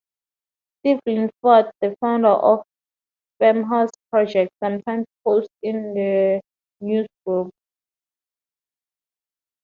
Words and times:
Steve 0.79 0.99
Linford, 1.05 1.71
the 1.79 1.95
founder 1.99 2.27
of 2.29 2.63
The 3.37 3.53
Spamhaus 3.53 3.91
Project, 4.09 4.51
sometimes 4.59 5.05
posts 5.23 5.53
in 5.61 5.93
the 5.93 6.41
newsgroup. 6.81 7.51